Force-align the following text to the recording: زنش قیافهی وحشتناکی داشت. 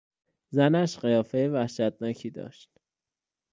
زنش 0.49 0.99
قیافهی 0.99 1.47
وحشتناکی 1.47 2.29
داشت. 2.29 2.71